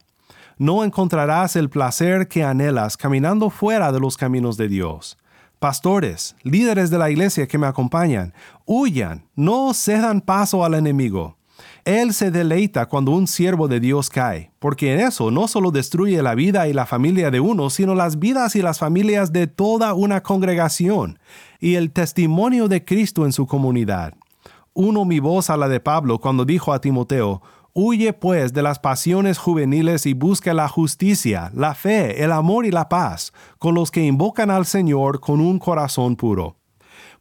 no 0.60 0.84
encontrarás 0.84 1.56
el 1.56 1.70
placer 1.70 2.28
que 2.28 2.44
anhelas 2.44 2.98
caminando 2.98 3.48
fuera 3.48 3.92
de 3.92 3.98
los 3.98 4.18
caminos 4.18 4.58
de 4.58 4.68
Dios. 4.68 5.16
Pastores, 5.60 6.36
líderes 6.42 6.88
de 6.88 6.96
la 6.96 7.10
iglesia 7.10 7.46
que 7.46 7.58
me 7.58 7.66
acompañan, 7.66 8.32
huyan, 8.64 9.26
no 9.36 9.74
cedan 9.74 10.22
paso 10.22 10.64
al 10.64 10.72
enemigo. 10.72 11.36
Él 11.84 12.14
se 12.14 12.30
deleita 12.30 12.86
cuando 12.86 13.10
un 13.10 13.26
siervo 13.26 13.68
de 13.68 13.78
Dios 13.78 14.08
cae, 14.08 14.52
porque 14.58 14.94
en 14.94 15.00
eso 15.00 15.30
no 15.30 15.48
solo 15.48 15.70
destruye 15.70 16.22
la 16.22 16.34
vida 16.34 16.66
y 16.66 16.72
la 16.72 16.86
familia 16.86 17.30
de 17.30 17.40
uno, 17.40 17.68
sino 17.68 17.94
las 17.94 18.18
vidas 18.18 18.56
y 18.56 18.62
las 18.62 18.78
familias 18.78 19.34
de 19.34 19.48
toda 19.48 19.92
una 19.92 20.22
congregación, 20.22 21.18
y 21.60 21.74
el 21.74 21.92
testimonio 21.92 22.66
de 22.66 22.82
Cristo 22.82 23.26
en 23.26 23.34
su 23.34 23.46
comunidad. 23.46 24.14
Uno 24.72 25.04
mi 25.04 25.20
voz 25.20 25.50
a 25.50 25.58
la 25.58 25.68
de 25.68 25.80
Pablo 25.80 26.20
cuando 26.20 26.46
dijo 26.46 26.72
a 26.72 26.80
Timoteo, 26.80 27.42
Huye 27.72 28.12
pues 28.12 28.52
de 28.52 28.62
las 28.62 28.80
pasiones 28.80 29.38
juveniles 29.38 30.04
y 30.04 30.12
busca 30.12 30.52
la 30.54 30.68
justicia, 30.68 31.52
la 31.54 31.74
fe, 31.74 32.24
el 32.24 32.32
amor 32.32 32.66
y 32.66 32.72
la 32.72 32.88
paz 32.88 33.32
con 33.58 33.76
los 33.76 33.92
que 33.92 34.04
invocan 34.04 34.50
al 34.50 34.66
Señor 34.66 35.20
con 35.20 35.40
un 35.40 35.60
corazón 35.60 36.16
puro. 36.16 36.56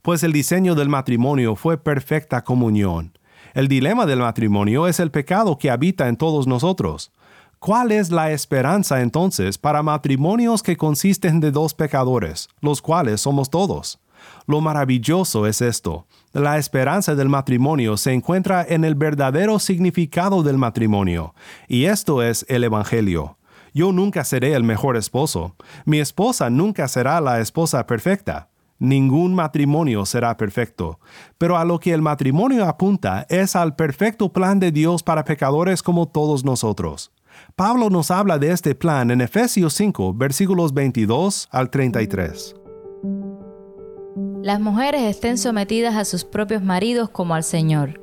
Pues 0.01 0.23
el 0.23 0.33
diseño 0.33 0.73
del 0.73 0.89
matrimonio 0.89 1.55
fue 1.55 1.77
perfecta 1.77 2.43
comunión. 2.43 3.15
El 3.53 3.67
dilema 3.67 4.07
del 4.07 4.19
matrimonio 4.19 4.87
es 4.87 4.99
el 4.99 5.11
pecado 5.11 5.59
que 5.59 5.69
habita 5.69 6.07
en 6.07 6.17
todos 6.17 6.47
nosotros. 6.47 7.11
¿Cuál 7.59 7.91
es 7.91 8.09
la 8.09 8.31
esperanza 8.31 9.01
entonces 9.01 9.59
para 9.59 9.83
matrimonios 9.83 10.63
que 10.63 10.77
consisten 10.77 11.41
de 11.41 11.51
dos 11.51 11.75
pecadores, 11.75 12.49
los 12.61 12.81
cuales 12.81 13.21
somos 13.21 13.51
todos? 13.51 13.99
Lo 14.49 14.61
maravilloso 14.61 15.45
es 15.45 15.61
esto. 15.61 16.07
La 16.33 16.57
esperanza 16.57 17.13
del 17.13 17.29
matrimonio 17.29 17.97
se 17.97 18.13
encuentra 18.13 18.65
en 18.67 18.83
el 18.83 18.95
verdadero 18.95 19.59
significado 19.59 20.41
del 20.41 20.57
matrimonio, 20.57 21.35
y 21.67 21.85
esto 21.85 22.23
es 22.23 22.47
el 22.49 22.63
Evangelio. 22.63 23.37
Yo 23.75 23.91
nunca 23.91 24.23
seré 24.23 24.55
el 24.55 24.63
mejor 24.63 24.97
esposo. 24.97 25.55
Mi 25.85 25.99
esposa 25.99 26.49
nunca 26.49 26.87
será 26.87 27.21
la 27.21 27.41
esposa 27.41 27.85
perfecta. 27.85 28.49
Ningún 28.79 29.35
matrimonio 29.35 30.03
será 30.07 30.35
perfecto. 30.35 30.99
Pero 31.37 31.55
a 31.55 31.63
lo 31.63 31.79
que 31.79 31.93
el 31.93 32.01
matrimonio 32.01 32.65
apunta 32.65 33.27
es 33.29 33.55
al 33.55 33.75
perfecto 33.75 34.33
plan 34.33 34.59
de 34.59 34.71
Dios 34.71 35.03
para 35.03 35.25
pecadores 35.25 35.83
como 35.83 36.07
todos 36.07 36.43
nosotros. 36.43 37.11
Pablo 37.55 37.91
nos 37.91 38.09
habla 38.09 38.39
de 38.39 38.51
este 38.51 38.73
plan 38.73 39.11
en 39.11 39.21
Efesios 39.21 39.75
5, 39.75 40.15
versículos 40.15 40.73
22 40.73 41.49
al 41.51 41.69
33. 41.69 42.58
Las 44.43 44.61
mujeres 44.61 45.01
estén 45.01 45.37
sometidas 45.37 45.97
a 45.97 46.05
sus 46.05 46.23
propios 46.23 46.63
maridos 46.63 47.09
como 47.09 47.35
al 47.35 47.43
Señor, 47.43 47.99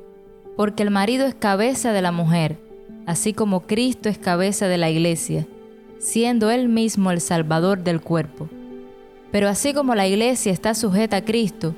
porque 0.55 0.83
el 0.83 0.91
marido 0.91 1.25
es 1.25 1.33
cabeza 1.33 1.93
de 1.93 2.03
la 2.03 2.11
mujer, 2.11 2.59
así 3.07 3.33
como 3.33 3.61
Cristo 3.61 4.07
es 4.07 4.19
cabeza 4.19 4.67
de 4.67 4.77
la 4.77 4.91
iglesia, 4.91 5.47
siendo 5.97 6.51
él 6.51 6.69
mismo 6.69 7.09
el 7.09 7.21
Salvador 7.21 7.83
del 7.83 8.01
cuerpo. 8.01 8.49
Pero 9.31 9.49
así 9.49 9.73
como 9.73 9.95
la 9.95 10.07
iglesia 10.07 10.51
está 10.51 10.75
sujeta 10.75 11.17
a 11.17 11.25
Cristo, 11.25 11.73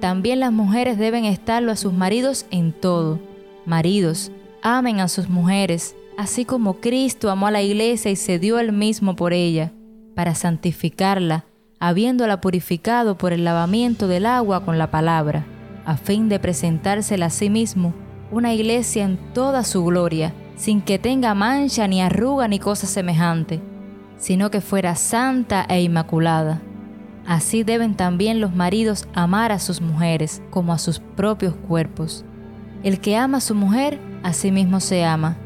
también 0.00 0.38
las 0.38 0.52
mujeres 0.52 0.98
deben 0.98 1.24
estarlo 1.24 1.72
a 1.72 1.76
sus 1.76 1.94
maridos 1.94 2.44
en 2.50 2.72
todo. 2.72 3.18
Maridos, 3.64 4.30
amen 4.60 5.00
a 5.00 5.08
sus 5.08 5.30
mujeres, 5.30 5.96
así 6.18 6.44
como 6.44 6.74
Cristo 6.74 7.30
amó 7.30 7.46
a 7.46 7.52
la 7.52 7.62
iglesia 7.62 8.10
y 8.10 8.16
se 8.16 8.38
dio 8.38 8.58
él 8.58 8.70
mismo 8.70 9.16
por 9.16 9.32
ella, 9.32 9.72
para 10.14 10.34
santificarla, 10.34 11.46
habiéndola 11.88 12.40
purificado 12.40 13.18
por 13.18 13.34
el 13.34 13.44
lavamiento 13.44 14.08
del 14.08 14.24
agua 14.24 14.64
con 14.64 14.78
la 14.78 14.90
palabra, 14.90 15.44
a 15.84 15.98
fin 15.98 16.30
de 16.30 16.38
presentársela 16.38 17.26
a 17.26 17.30
sí 17.30 17.50
mismo 17.50 17.92
una 18.30 18.54
iglesia 18.54 19.04
en 19.04 19.18
toda 19.34 19.62
su 19.64 19.84
gloria, 19.84 20.32
sin 20.56 20.80
que 20.80 20.98
tenga 20.98 21.34
mancha 21.34 21.86
ni 21.86 22.00
arruga 22.00 22.48
ni 22.48 22.58
cosa 22.58 22.86
semejante, 22.86 23.60
sino 24.16 24.50
que 24.50 24.62
fuera 24.62 24.96
santa 24.96 25.66
e 25.68 25.82
inmaculada. 25.82 26.62
Así 27.26 27.64
deben 27.64 27.94
también 27.94 28.40
los 28.40 28.54
maridos 28.54 29.06
amar 29.12 29.52
a 29.52 29.58
sus 29.58 29.82
mujeres 29.82 30.40
como 30.48 30.72
a 30.72 30.78
sus 30.78 31.00
propios 31.00 31.54
cuerpos. 31.68 32.24
El 32.82 32.98
que 32.98 33.16
ama 33.16 33.38
a 33.38 33.42
su 33.42 33.54
mujer, 33.54 33.98
a 34.22 34.32
sí 34.32 34.50
mismo 34.50 34.80
se 34.80 35.04
ama, 35.04 35.36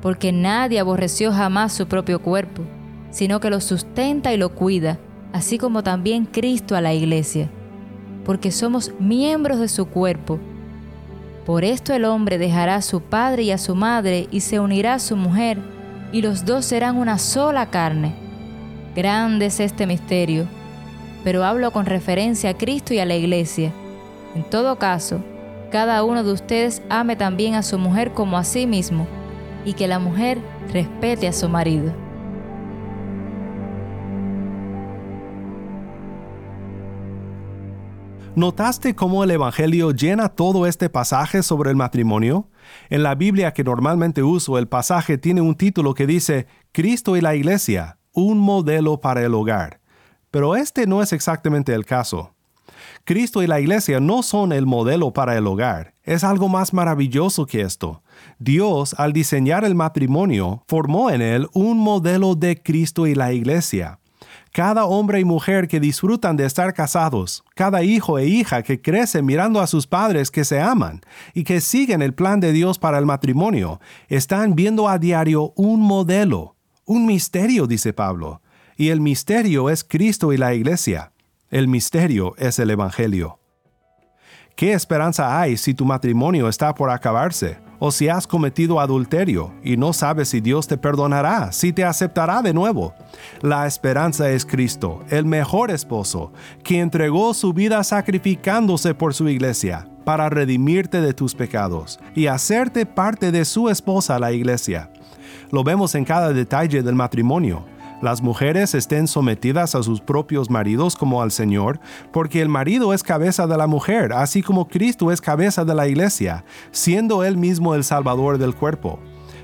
porque 0.00 0.30
nadie 0.30 0.78
aborreció 0.78 1.32
jamás 1.32 1.72
su 1.72 1.88
propio 1.88 2.22
cuerpo, 2.22 2.62
sino 3.10 3.40
que 3.40 3.50
lo 3.50 3.60
sustenta 3.60 4.32
y 4.32 4.36
lo 4.36 4.50
cuida, 4.50 4.98
así 5.34 5.58
como 5.58 5.82
también 5.82 6.26
Cristo 6.26 6.76
a 6.76 6.80
la 6.80 6.94
iglesia, 6.94 7.50
porque 8.24 8.52
somos 8.52 8.92
miembros 9.00 9.58
de 9.58 9.66
su 9.66 9.86
cuerpo. 9.86 10.38
Por 11.44 11.64
esto 11.64 11.92
el 11.92 12.04
hombre 12.04 12.38
dejará 12.38 12.76
a 12.76 12.82
su 12.82 13.00
padre 13.00 13.42
y 13.42 13.50
a 13.50 13.58
su 13.58 13.74
madre 13.74 14.28
y 14.30 14.40
se 14.40 14.60
unirá 14.60 14.94
a 14.94 14.98
su 15.00 15.16
mujer, 15.16 15.58
y 16.12 16.22
los 16.22 16.44
dos 16.44 16.64
serán 16.64 16.96
una 16.96 17.18
sola 17.18 17.68
carne. 17.68 18.14
Grande 18.94 19.46
es 19.46 19.58
este 19.58 19.88
misterio, 19.88 20.46
pero 21.24 21.42
hablo 21.42 21.72
con 21.72 21.84
referencia 21.84 22.50
a 22.50 22.56
Cristo 22.56 22.94
y 22.94 23.00
a 23.00 23.04
la 23.04 23.16
iglesia. 23.16 23.72
En 24.36 24.44
todo 24.44 24.78
caso, 24.78 25.18
cada 25.72 26.04
uno 26.04 26.22
de 26.22 26.32
ustedes 26.32 26.80
ame 26.88 27.16
también 27.16 27.56
a 27.56 27.64
su 27.64 27.76
mujer 27.76 28.12
como 28.12 28.38
a 28.38 28.44
sí 28.44 28.68
mismo, 28.68 29.08
y 29.64 29.72
que 29.72 29.88
la 29.88 29.98
mujer 29.98 30.38
respete 30.72 31.26
a 31.26 31.32
su 31.32 31.48
marido. 31.48 32.03
¿Notaste 38.36 38.96
cómo 38.96 39.22
el 39.22 39.30
Evangelio 39.30 39.92
llena 39.92 40.28
todo 40.28 40.66
este 40.66 40.90
pasaje 40.90 41.44
sobre 41.44 41.70
el 41.70 41.76
matrimonio? 41.76 42.48
En 42.90 43.04
la 43.04 43.14
Biblia 43.14 43.52
que 43.52 43.62
normalmente 43.62 44.24
uso, 44.24 44.58
el 44.58 44.66
pasaje 44.66 45.18
tiene 45.18 45.40
un 45.40 45.54
título 45.54 45.94
que 45.94 46.04
dice 46.04 46.48
Cristo 46.72 47.16
y 47.16 47.20
la 47.20 47.36
Iglesia, 47.36 47.98
un 48.12 48.38
modelo 48.38 49.00
para 49.00 49.22
el 49.22 49.34
hogar. 49.34 49.80
Pero 50.32 50.56
este 50.56 50.88
no 50.88 51.00
es 51.00 51.12
exactamente 51.12 51.74
el 51.74 51.84
caso. 51.84 52.34
Cristo 53.04 53.40
y 53.40 53.46
la 53.46 53.60
Iglesia 53.60 54.00
no 54.00 54.24
son 54.24 54.50
el 54.50 54.66
modelo 54.66 55.12
para 55.12 55.38
el 55.38 55.46
hogar, 55.46 55.94
es 56.02 56.24
algo 56.24 56.48
más 56.48 56.72
maravilloso 56.72 57.46
que 57.46 57.60
esto. 57.60 58.02
Dios, 58.40 58.96
al 58.98 59.12
diseñar 59.12 59.64
el 59.64 59.76
matrimonio, 59.76 60.64
formó 60.66 61.08
en 61.08 61.22
él 61.22 61.46
un 61.52 61.78
modelo 61.78 62.34
de 62.34 62.60
Cristo 62.60 63.06
y 63.06 63.14
la 63.14 63.32
Iglesia 63.32 64.00
cada 64.54 64.84
hombre 64.84 65.18
y 65.18 65.24
mujer 65.24 65.66
que 65.66 65.80
disfrutan 65.80 66.36
de 66.36 66.46
estar 66.46 66.74
casados, 66.74 67.42
cada 67.56 67.82
hijo 67.82 68.20
e 68.20 68.26
hija 68.26 68.62
que 68.62 68.80
crece 68.80 69.20
mirando 69.20 69.60
a 69.60 69.66
sus 69.66 69.88
padres 69.88 70.30
que 70.30 70.44
se 70.44 70.60
aman 70.60 71.00
y 71.34 71.42
que 71.42 71.60
siguen 71.60 72.02
el 72.02 72.14
plan 72.14 72.38
de 72.38 72.52
Dios 72.52 72.78
para 72.78 72.98
el 72.98 73.04
matrimonio, 73.04 73.80
están 74.06 74.54
viendo 74.54 74.88
a 74.88 74.98
diario 74.98 75.52
un 75.56 75.80
modelo, 75.80 76.54
un 76.84 77.04
misterio, 77.04 77.66
dice 77.66 77.92
Pablo. 77.92 78.42
Y 78.76 78.90
el 78.90 79.00
misterio 79.00 79.70
es 79.70 79.82
Cristo 79.82 80.32
y 80.32 80.36
la 80.36 80.54
iglesia. 80.54 81.10
El 81.50 81.66
misterio 81.66 82.36
es 82.38 82.60
el 82.60 82.70
Evangelio. 82.70 83.40
¿Qué 84.54 84.72
esperanza 84.72 85.40
hay 85.40 85.56
si 85.56 85.74
tu 85.74 85.84
matrimonio 85.84 86.48
está 86.48 86.72
por 86.76 86.90
acabarse? 86.90 87.58
O 87.86 87.90
si 87.90 88.08
has 88.08 88.26
cometido 88.26 88.80
adulterio 88.80 89.52
y 89.62 89.76
no 89.76 89.92
sabes 89.92 90.30
si 90.30 90.40
Dios 90.40 90.66
te 90.66 90.78
perdonará, 90.78 91.52
si 91.52 91.70
te 91.70 91.84
aceptará 91.84 92.40
de 92.40 92.54
nuevo. 92.54 92.94
La 93.42 93.66
esperanza 93.66 94.30
es 94.30 94.46
Cristo, 94.46 95.04
el 95.10 95.26
mejor 95.26 95.70
esposo, 95.70 96.32
que 96.62 96.80
entregó 96.80 97.34
su 97.34 97.52
vida 97.52 97.84
sacrificándose 97.84 98.94
por 98.94 99.12
su 99.12 99.28
iglesia 99.28 99.86
para 100.02 100.30
redimirte 100.30 101.02
de 101.02 101.12
tus 101.12 101.34
pecados 101.34 102.00
y 102.14 102.26
hacerte 102.26 102.86
parte 102.86 103.30
de 103.30 103.44
su 103.44 103.68
esposa 103.68 104.18
la 104.18 104.32
iglesia. 104.32 104.88
Lo 105.50 105.62
vemos 105.62 105.94
en 105.94 106.06
cada 106.06 106.32
detalle 106.32 106.82
del 106.82 106.94
matrimonio 106.94 107.66
las 108.04 108.22
mujeres 108.22 108.74
estén 108.74 109.08
sometidas 109.08 109.74
a 109.74 109.82
sus 109.82 110.00
propios 110.00 110.50
maridos 110.50 110.94
como 110.94 111.22
al 111.22 111.30
Señor, 111.30 111.80
porque 112.12 112.42
el 112.42 112.48
marido 112.48 112.92
es 112.92 113.02
cabeza 113.02 113.46
de 113.46 113.56
la 113.56 113.66
mujer, 113.66 114.12
así 114.12 114.42
como 114.42 114.68
Cristo 114.68 115.10
es 115.10 115.20
cabeza 115.20 115.64
de 115.64 115.74
la 115.74 115.88
iglesia, 115.88 116.44
siendo 116.70 117.24
él 117.24 117.36
mismo 117.36 117.74
el 117.74 117.82
Salvador 117.82 118.38
del 118.38 118.54
cuerpo. 118.54 119.00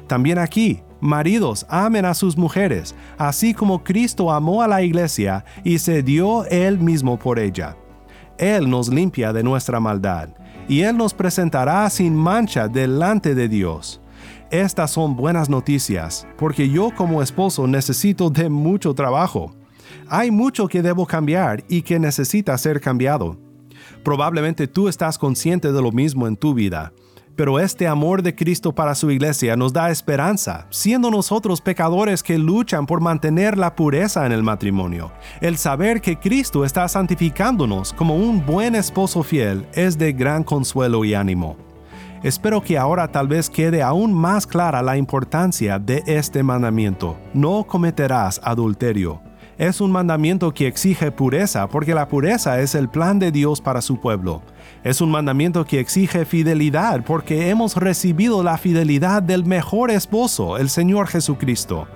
También 0.06 0.38
aquí, 0.38 0.82
maridos, 1.00 1.64
amen 1.68 2.04
a 2.04 2.14
sus 2.14 2.36
mujeres, 2.36 2.94
así 3.16 3.54
como 3.54 3.82
Cristo 3.82 4.30
amó 4.30 4.62
a 4.62 4.68
la 4.68 4.82
iglesia 4.82 5.44
y 5.64 5.78
se 5.78 6.02
dio 6.02 6.44
él 6.44 6.78
mismo 6.78 7.18
por 7.18 7.38
ella. 7.38 7.76
Él 8.36 8.68
nos 8.68 8.88
limpia 8.88 9.32
de 9.32 9.42
nuestra 9.42 9.80
maldad, 9.80 10.28
y 10.68 10.82
Él 10.82 10.96
nos 10.96 11.14
presentará 11.14 11.88
sin 11.90 12.14
mancha 12.14 12.68
delante 12.68 13.34
de 13.34 13.48
Dios. 13.48 14.00
Estas 14.50 14.90
son 14.90 15.14
buenas 15.14 15.48
noticias, 15.48 16.26
porque 16.36 16.68
yo 16.68 16.90
como 16.96 17.22
esposo 17.22 17.68
necesito 17.68 18.30
de 18.30 18.48
mucho 18.48 18.94
trabajo. 18.94 19.54
Hay 20.08 20.32
mucho 20.32 20.66
que 20.66 20.82
debo 20.82 21.06
cambiar 21.06 21.62
y 21.68 21.82
que 21.82 22.00
necesita 22.00 22.58
ser 22.58 22.80
cambiado. 22.80 23.38
Probablemente 24.02 24.66
tú 24.66 24.88
estás 24.88 25.18
consciente 25.18 25.70
de 25.70 25.80
lo 25.80 25.92
mismo 25.92 26.26
en 26.26 26.36
tu 26.36 26.52
vida, 26.52 26.92
pero 27.36 27.60
este 27.60 27.86
amor 27.86 28.24
de 28.24 28.34
Cristo 28.34 28.74
para 28.74 28.96
su 28.96 29.12
iglesia 29.12 29.54
nos 29.54 29.72
da 29.72 29.88
esperanza, 29.88 30.66
siendo 30.70 31.12
nosotros 31.12 31.60
pecadores 31.60 32.20
que 32.20 32.36
luchan 32.36 32.86
por 32.86 33.00
mantener 33.00 33.56
la 33.56 33.76
pureza 33.76 34.26
en 34.26 34.32
el 34.32 34.42
matrimonio. 34.42 35.12
El 35.40 35.58
saber 35.58 36.00
que 36.00 36.18
Cristo 36.18 36.64
está 36.64 36.88
santificándonos 36.88 37.92
como 37.92 38.16
un 38.16 38.44
buen 38.44 38.74
esposo 38.74 39.22
fiel 39.22 39.68
es 39.74 39.96
de 39.96 40.12
gran 40.12 40.42
consuelo 40.42 41.04
y 41.04 41.14
ánimo. 41.14 41.69
Espero 42.22 42.60
que 42.60 42.76
ahora 42.76 43.08
tal 43.08 43.28
vez 43.28 43.48
quede 43.48 43.82
aún 43.82 44.12
más 44.12 44.46
clara 44.46 44.82
la 44.82 44.98
importancia 44.98 45.78
de 45.78 46.02
este 46.06 46.42
mandamiento. 46.42 47.16
No 47.32 47.64
cometerás 47.64 48.38
adulterio. 48.44 49.22
Es 49.56 49.80
un 49.80 49.90
mandamiento 49.90 50.52
que 50.52 50.66
exige 50.66 51.12
pureza 51.12 51.66
porque 51.68 51.94
la 51.94 52.08
pureza 52.08 52.60
es 52.60 52.74
el 52.74 52.90
plan 52.90 53.18
de 53.18 53.32
Dios 53.32 53.62
para 53.62 53.80
su 53.80 54.00
pueblo. 54.00 54.42
Es 54.84 55.00
un 55.00 55.10
mandamiento 55.10 55.64
que 55.64 55.80
exige 55.80 56.26
fidelidad 56.26 57.02
porque 57.04 57.48
hemos 57.48 57.76
recibido 57.76 58.42
la 58.42 58.58
fidelidad 58.58 59.22
del 59.22 59.46
mejor 59.46 59.90
esposo, 59.90 60.58
el 60.58 60.68
Señor 60.68 61.06
Jesucristo. 61.06 61.88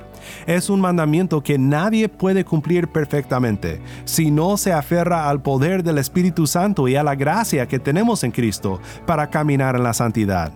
Es 0.47 0.71
un 0.71 0.81
mandamiento 0.81 1.43
que 1.43 1.59
nadie 1.59 2.09
puede 2.09 2.45
cumplir 2.45 2.89
perfectamente 2.89 3.81
si 4.05 4.31
no 4.31 4.57
se 4.57 4.73
aferra 4.73 5.29
al 5.29 5.43
poder 5.43 5.83
del 5.83 5.99
Espíritu 5.99 6.47
Santo 6.47 6.89
y 6.89 6.97
a 6.97 7.03
la 7.03 7.15
gracia 7.15 7.67
que 7.67 7.79
tenemos 7.79 8.25
en 8.25 8.31
Cristo 8.31 8.81
para 9.07 9.31
caminar 9.31 9.77
en 9.77 9.85
la 9.85 9.95
santidad. 9.95 10.53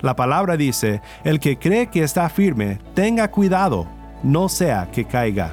La 0.00 0.16
palabra 0.16 0.56
dice, 0.56 1.00
el 1.24 1.40
que 1.40 1.58
cree 1.58 1.88
que 1.88 2.02
está 2.02 2.28
firme, 2.28 2.78
tenga 2.94 3.30
cuidado, 3.30 3.86
no 4.22 4.48
sea 4.48 4.90
que 4.90 5.04
caiga. 5.04 5.52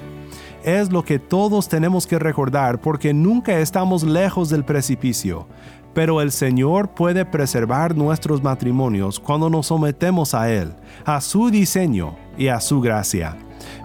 Es 0.63 0.91
lo 0.91 1.03
que 1.03 1.17
todos 1.17 1.67
tenemos 1.69 2.05
que 2.05 2.19
recordar 2.19 2.79
porque 2.79 3.13
nunca 3.13 3.59
estamos 3.59 4.03
lejos 4.03 4.49
del 4.49 4.63
precipicio 4.63 5.47
pero 5.93 6.21
el 6.21 6.31
Señor 6.31 6.89
puede 6.89 7.25
preservar 7.25 7.95
nuestros 7.95 8.41
matrimonios 8.41 9.19
cuando 9.19 9.49
nos 9.49 9.67
sometemos 9.67 10.33
a 10.33 10.51
Él, 10.51 10.73
a 11.05 11.21
su 11.21 11.49
diseño 11.49 12.15
y 12.37 12.47
a 12.47 12.59
su 12.59 12.81
gracia. 12.81 13.37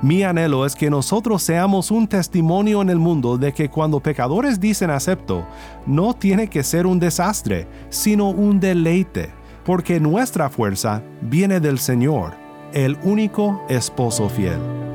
Mi 0.02 0.22
anhelo 0.22 0.66
es 0.66 0.74
que 0.74 0.90
nosotros 0.90 1.42
seamos 1.42 1.90
un 1.90 2.06
testimonio 2.06 2.82
en 2.82 2.90
el 2.90 2.98
mundo 2.98 3.38
de 3.38 3.52
que 3.52 3.68
cuando 3.68 4.00
pecadores 4.00 4.60
dicen 4.60 4.90
acepto, 4.90 5.46
no 5.86 6.14
tiene 6.14 6.48
que 6.48 6.62
ser 6.62 6.86
un 6.86 6.98
desastre, 6.98 7.66
sino 7.88 8.30
un 8.30 8.60
deleite, 8.60 9.30
porque 9.64 10.00
nuestra 10.00 10.48
fuerza 10.50 11.02
viene 11.22 11.60
del 11.60 11.78
Señor, 11.78 12.34
el 12.72 12.96
único 13.02 13.62
esposo 13.68 14.28
fiel. 14.28 14.85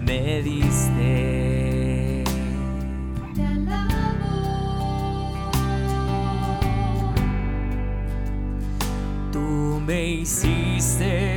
Me 0.00 0.42
diste. 0.42 2.24
Te 3.34 3.48
Tú 9.32 9.80
me 9.86 10.04
hiciste 10.04 11.29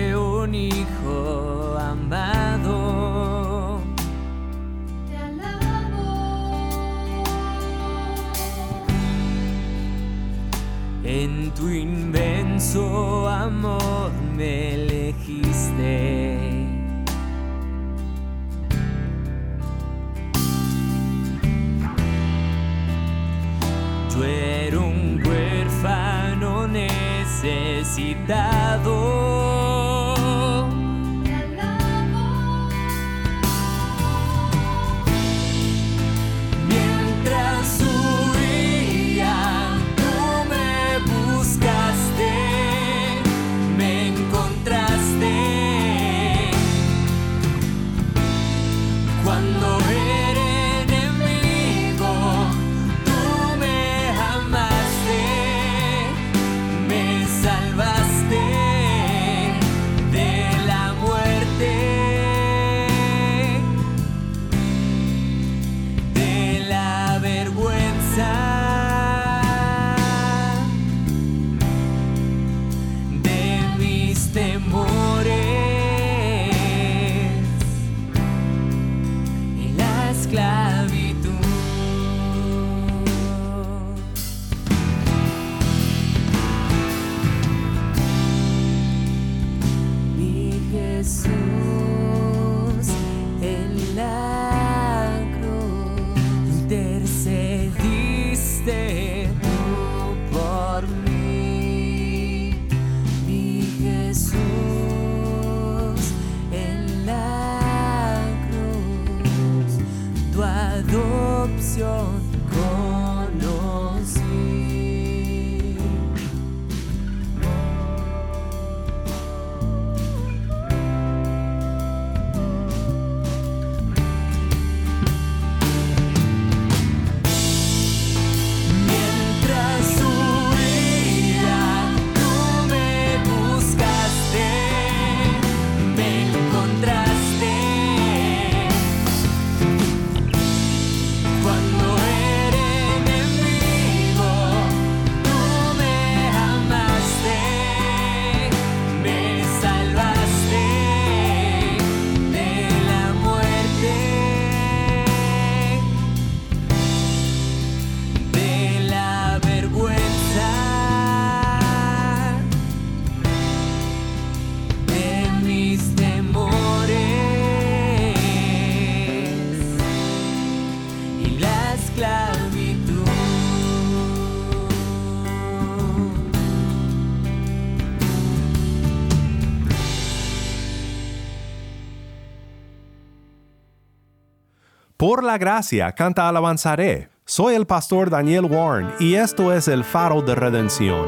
Por 185.13 185.23
la 185.23 185.37
gracia 185.37 185.91
canta 185.91 186.27
alabanzaré. 186.27 187.07
Soy 187.23 187.53
el 187.53 187.67
pastor 187.67 188.09
Daniel 188.09 188.45
Warren 188.45 188.89
y 188.99 189.13
esto 189.13 189.53
es 189.53 189.67
el 189.67 189.83
faro 189.83 190.23
de 190.23 190.33
redención. 190.33 191.05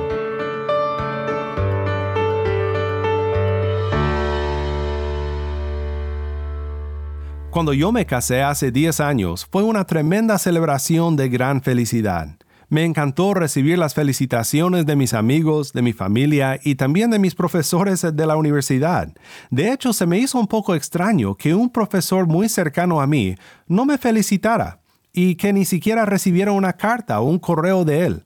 Cuando 7.49 7.73
yo 7.73 7.91
me 7.91 8.05
casé 8.05 8.43
hace 8.43 8.69
10 8.69 8.99
años 8.99 9.47
fue 9.51 9.63
una 9.63 9.85
tremenda 9.85 10.37
celebración 10.37 11.15
de 11.15 11.27
gran 11.27 11.63
felicidad. 11.63 12.37
Me 12.69 12.83
encantó 12.83 13.33
recibir 13.33 13.77
las 13.77 13.93
felicitaciones 13.93 14.85
de 14.85 14.95
mis 14.95 15.13
amigos, 15.13 15.73
de 15.73 15.81
mi 15.81 15.93
familia 15.93 16.59
y 16.63 16.75
también 16.75 17.11
de 17.11 17.19
mis 17.19 17.35
profesores 17.35 18.01
de 18.01 18.25
la 18.25 18.37
universidad. 18.37 19.13
De 19.51 19.71
hecho, 19.71 19.93
se 19.93 20.05
me 20.05 20.17
hizo 20.17 20.39
un 20.39 20.47
poco 20.47 20.73
extraño 20.75 21.35
que 21.35 21.53
un 21.53 21.69
profesor 21.69 22.27
muy 22.27 22.49
cercano 22.49 23.01
a 23.01 23.07
mí 23.07 23.35
no 23.67 23.85
me 23.85 23.97
felicitara 23.97 24.79
y 25.13 25.35
que 25.35 25.53
ni 25.53 25.65
siquiera 25.65 26.05
recibiera 26.05 26.51
una 26.51 26.73
carta 26.73 27.19
o 27.21 27.29
un 27.29 27.39
correo 27.39 27.85
de 27.85 28.05
él. 28.05 28.25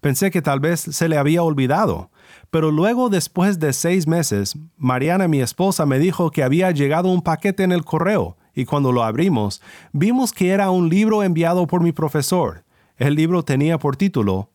Pensé 0.00 0.30
que 0.30 0.42
tal 0.42 0.60
vez 0.60 0.80
se 0.80 1.08
le 1.08 1.16
había 1.16 1.42
olvidado. 1.42 2.10
Pero 2.50 2.70
luego, 2.70 3.08
después 3.08 3.58
de 3.58 3.72
seis 3.72 4.06
meses, 4.06 4.56
Mariana, 4.76 5.28
mi 5.28 5.40
esposa, 5.40 5.86
me 5.86 5.98
dijo 5.98 6.30
que 6.30 6.42
había 6.42 6.70
llegado 6.70 7.08
un 7.08 7.22
paquete 7.22 7.62
en 7.62 7.72
el 7.72 7.84
correo 7.84 8.36
y 8.54 8.64
cuando 8.64 8.92
lo 8.92 9.04
abrimos, 9.04 9.62
vimos 9.92 10.32
que 10.32 10.50
era 10.50 10.70
un 10.70 10.88
libro 10.88 11.22
enviado 11.22 11.66
por 11.66 11.82
mi 11.82 11.92
profesor. 11.92 12.64
El 13.00 13.14
libro 13.14 13.42
tenía 13.42 13.78
por 13.78 13.96
título 13.96 14.50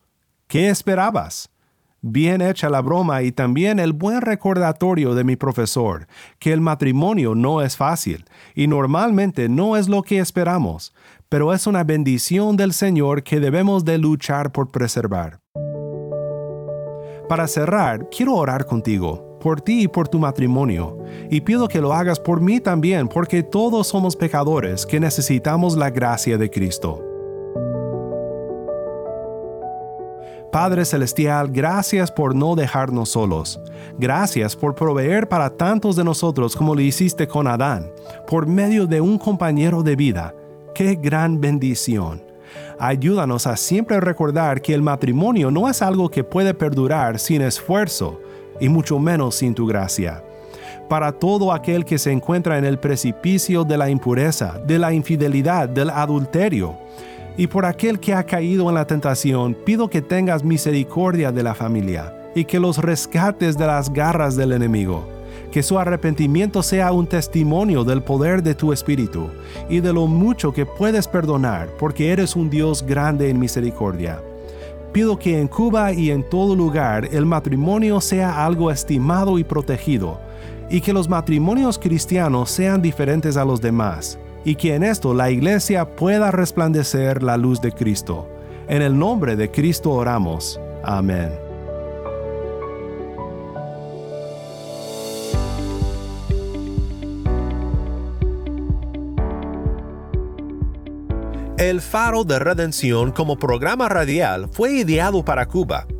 ¿Qué 0.46 0.68
esperabas? 0.68 1.50
Bien 2.00 2.40
hecha 2.40 2.70
la 2.70 2.80
broma 2.80 3.24
y 3.24 3.32
también 3.32 3.80
el 3.80 3.92
buen 3.92 4.20
recordatorio 4.20 5.16
de 5.16 5.24
mi 5.24 5.34
profesor, 5.34 6.06
que 6.38 6.52
el 6.52 6.60
matrimonio 6.60 7.34
no 7.34 7.60
es 7.60 7.76
fácil 7.76 8.24
y 8.54 8.68
normalmente 8.68 9.48
no 9.48 9.76
es 9.76 9.88
lo 9.88 10.04
que 10.04 10.20
esperamos, 10.20 10.94
pero 11.28 11.52
es 11.52 11.66
una 11.66 11.82
bendición 11.82 12.56
del 12.56 12.72
Señor 12.72 13.24
que 13.24 13.40
debemos 13.40 13.84
de 13.84 13.98
luchar 13.98 14.52
por 14.52 14.70
preservar. 14.70 15.40
Para 17.28 17.48
cerrar, 17.48 18.08
quiero 18.10 18.36
orar 18.36 18.64
contigo 18.64 19.40
por 19.40 19.60
ti 19.60 19.82
y 19.82 19.88
por 19.88 20.06
tu 20.06 20.20
matrimonio, 20.20 20.98
y 21.30 21.40
pido 21.40 21.66
que 21.66 21.80
lo 21.80 21.92
hagas 21.92 22.20
por 22.20 22.40
mí 22.40 22.60
también, 22.60 23.08
porque 23.08 23.42
todos 23.42 23.88
somos 23.88 24.14
pecadores 24.14 24.86
que 24.86 25.00
necesitamos 25.00 25.76
la 25.76 25.90
gracia 25.90 26.38
de 26.38 26.48
Cristo. 26.48 27.15
Padre 30.56 30.86
Celestial, 30.86 31.50
gracias 31.52 32.10
por 32.10 32.34
no 32.34 32.54
dejarnos 32.54 33.10
solos. 33.10 33.60
Gracias 33.98 34.56
por 34.56 34.74
proveer 34.74 35.28
para 35.28 35.50
tantos 35.50 35.96
de 35.96 36.02
nosotros 36.02 36.56
como 36.56 36.74
lo 36.74 36.80
hiciste 36.80 37.28
con 37.28 37.46
Adán, 37.46 37.90
por 38.26 38.46
medio 38.46 38.86
de 38.86 39.02
un 39.02 39.18
compañero 39.18 39.82
de 39.82 39.96
vida. 39.96 40.34
¡Qué 40.74 40.94
gran 40.94 41.42
bendición! 41.42 42.22
Ayúdanos 42.78 43.46
a 43.46 43.54
siempre 43.58 44.00
recordar 44.00 44.62
que 44.62 44.72
el 44.72 44.80
matrimonio 44.80 45.50
no 45.50 45.68
es 45.68 45.82
algo 45.82 46.08
que 46.08 46.24
puede 46.24 46.54
perdurar 46.54 47.18
sin 47.18 47.42
esfuerzo, 47.42 48.18
y 48.58 48.70
mucho 48.70 48.98
menos 48.98 49.34
sin 49.34 49.54
tu 49.54 49.66
gracia. 49.66 50.24
Para 50.88 51.12
todo 51.12 51.52
aquel 51.52 51.84
que 51.84 51.98
se 51.98 52.12
encuentra 52.12 52.56
en 52.56 52.64
el 52.64 52.78
precipicio 52.78 53.62
de 53.62 53.76
la 53.76 53.90
impureza, 53.90 54.58
de 54.66 54.78
la 54.78 54.94
infidelidad, 54.94 55.68
del 55.68 55.90
adulterio, 55.90 56.78
y 57.36 57.46
por 57.46 57.64
aquel 57.64 58.00
que 58.00 58.14
ha 58.14 58.24
caído 58.24 58.68
en 58.68 58.74
la 58.74 58.86
tentación, 58.86 59.54
pido 59.64 59.88
que 59.88 60.02
tengas 60.02 60.44
misericordia 60.44 61.32
de 61.32 61.42
la 61.42 61.54
familia 61.54 62.14
y 62.34 62.44
que 62.44 62.60
los 62.60 62.78
rescates 62.78 63.56
de 63.56 63.66
las 63.66 63.92
garras 63.92 64.36
del 64.36 64.52
enemigo. 64.52 65.06
Que 65.50 65.62
su 65.62 65.78
arrepentimiento 65.78 66.62
sea 66.62 66.92
un 66.92 67.06
testimonio 67.06 67.84
del 67.84 68.02
poder 68.02 68.42
de 68.42 68.54
tu 68.54 68.72
Espíritu 68.72 69.28
y 69.68 69.80
de 69.80 69.92
lo 69.92 70.06
mucho 70.06 70.52
que 70.52 70.66
puedes 70.66 71.08
perdonar, 71.08 71.68
porque 71.78 72.10
eres 72.10 72.36
un 72.36 72.50
Dios 72.50 72.84
grande 72.84 73.30
en 73.30 73.38
misericordia 73.38 74.20
pido 74.96 75.18
que 75.18 75.38
en 75.38 75.46
Cuba 75.46 75.92
y 75.92 76.10
en 76.10 76.26
todo 76.26 76.56
lugar 76.56 77.06
el 77.12 77.26
matrimonio 77.26 78.00
sea 78.00 78.46
algo 78.46 78.70
estimado 78.70 79.38
y 79.38 79.44
protegido, 79.44 80.18
y 80.70 80.80
que 80.80 80.94
los 80.94 81.06
matrimonios 81.06 81.78
cristianos 81.78 82.50
sean 82.50 82.80
diferentes 82.80 83.36
a 83.36 83.44
los 83.44 83.60
demás, 83.60 84.18
y 84.46 84.54
que 84.54 84.76
en 84.76 84.84
esto 84.84 85.12
la 85.12 85.28
iglesia 85.28 85.96
pueda 85.96 86.30
resplandecer 86.30 87.24
la 87.24 87.36
luz 87.36 87.60
de 87.60 87.72
Cristo. 87.72 88.28
En 88.68 88.80
el 88.80 88.96
nombre 88.96 89.34
de 89.34 89.50
Cristo 89.50 89.90
oramos. 89.90 90.60
Amén. 90.84 91.32
El 101.58 101.80
Faro 101.80 102.22
de 102.22 102.38
Redención 102.38 103.10
como 103.10 103.36
programa 103.36 103.88
radial 103.88 104.48
fue 104.52 104.74
ideado 104.74 105.24
para 105.24 105.46
Cuba, 105.46 105.88